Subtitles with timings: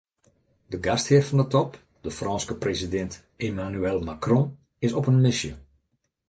[0.73, 1.71] De gasthear fan de top,
[2.07, 3.11] de Frânske presidint
[3.49, 4.43] Emmanuel Macron,
[4.89, 5.53] is op in misje.